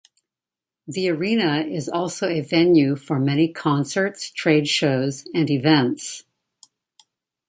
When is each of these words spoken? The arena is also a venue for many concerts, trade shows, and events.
The 0.87 1.09
arena 1.11 1.59
is 1.59 1.87
also 1.87 2.27
a 2.27 2.41
venue 2.41 2.95
for 2.95 3.19
many 3.19 3.47
concerts, 3.47 4.31
trade 4.31 4.67
shows, 4.67 5.27
and 5.31 5.47
events. 5.47 6.23